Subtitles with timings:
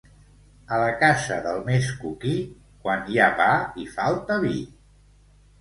[0.77, 2.33] A la casa del més coquí,
[2.87, 3.51] quan hi ha pa
[3.83, 4.59] hi falta vi.